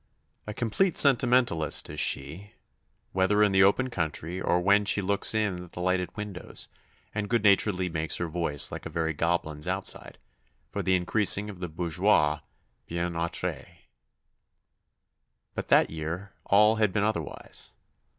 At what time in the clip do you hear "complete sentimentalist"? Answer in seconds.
0.55-1.87